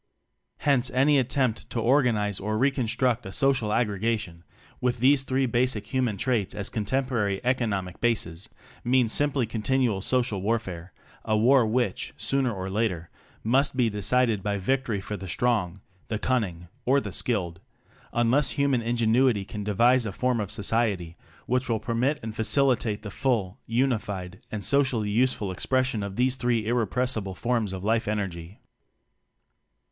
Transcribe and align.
Hence 0.57 0.89
any 0.89 1.19
attempt 1.19 1.69
to 1.69 1.79
organize 1.79 2.39
or 2.39 2.57
"re 2.57 2.71
construct" 2.71 3.23
a 3.27 3.31
social 3.31 3.71
aggregation 3.71 4.43
with 4.79 4.97
these 4.97 5.21
three 5.21 5.45
basic 5.45 5.93
human 5.93 6.17
traits 6.17 6.55
as 6.55 6.71
contemporary 6.71 7.39
economic 7.43 8.01
bases 8.01 8.47
10 8.47 8.47
TECHNOCRACY 8.81 8.89
means 8.89 9.13
simply 9.13 9.45
continual 9.45 10.01
social 10.01 10.41
warfare; 10.41 10.91
a 11.23 11.37
war 11.37 11.67
which, 11.67 12.15
sooner 12.17 12.51
or 12.51 12.67
later, 12.67 13.11
must 13.43 13.77
be 13.77 13.91
decided 13.91 14.41
by 14.41 14.57
victory 14.57 14.99
for 15.01 15.15
the 15.15 15.27
Strong, 15.27 15.81
the 16.07 16.17
Cunning, 16.17 16.67
or 16.83 16.99
the 16.99 17.11
Skilled 17.13 17.59
unless 18.11 18.49
human 18.53 18.81
ingenuity 18.81 19.45
can 19.45 19.63
devise 19.63 20.07
a 20.07 20.11
form 20.11 20.39
of 20.39 20.49
society 20.49 21.15
which 21.45 21.69
will 21.69 21.79
permit 21.79 22.19
and 22.23 22.35
facilitate 22.35 23.03
the 23.03 23.11
full, 23.11 23.59
unified, 23.67 24.39
and 24.51 24.65
socially 24.65 25.11
useful 25.11 25.51
expres 25.51 25.85
sion 25.85 26.01
of 26.01 26.15
these 26.15 26.35
three 26.37 26.65
irrepressible 26.65 27.35
forms 27.35 27.71
of 27.71 27.83
life 27.83 28.07
energy. 28.07 28.57